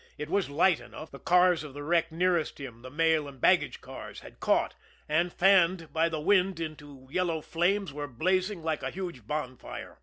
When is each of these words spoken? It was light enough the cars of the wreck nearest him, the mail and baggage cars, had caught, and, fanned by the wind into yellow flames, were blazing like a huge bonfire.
It 0.17 0.31
was 0.31 0.49
light 0.49 0.79
enough 0.79 1.11
the 1.11 1.19
cars 1.19 1.63
of 1.63 1.75
the 1.75 1.83
wreck 1.83 2.11
nearest 2.11 2.59
him, 2.59 2.81
the 2.81 2.89
mail 2.89 3.27
and 3.27 3.39
baggage 3.39 3.81
cars, 3.81 4.21
had 4.21 4.39
caught, 4.39 4.73
and, 5.07 5.31
fanned 5.31 5.93
by 5.93 6.09
the 6.09 6.19
wind 6.19 6.59
into 6.59 7.07
yellow 7.11 7.39
flames, 7.39 7.93
were 7.93 8.07
blazing 8.07 8.63
like 8.63 8.81
a 8.81 8.89
huge 8.89 9.27
bonfire. 9.27 9.99